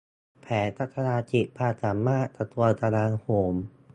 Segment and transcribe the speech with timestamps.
[0.41, 3.53] แผนพัฒนาขีดความสามารถกระทรวงกลาโหม